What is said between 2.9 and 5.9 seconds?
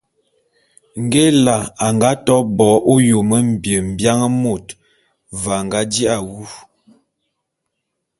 ôyôm mbiebian môt, ve a nga